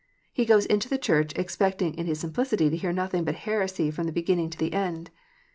He 0.33 0.45
goes 0.45 0.65
into 0.65 0.89
the 0.89 0.97
church, 0.97 1.31
expecting 1.35 1.93
in 1.93 2.07
his 2.07 2.19
simplicity 2.21 2.71
to 2.71 2.75
hear 2.75 2.91
nothing 2.91 3.23
but 3.23 3.35
heresy 3.35 3.91
from 3.91 4.07
the 4.07 4.11
beginning 4.11 4.49
to 4.49 4.57
the 4.57 4.73
end. 4.73 5.11